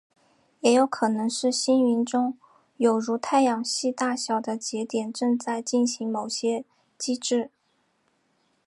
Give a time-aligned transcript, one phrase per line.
[0.61, 2.35] 也有可能是星云中
[2.77, 6.65] 有如太阳系大小的节点正在进行某些
[6.97, 7.51] 机制。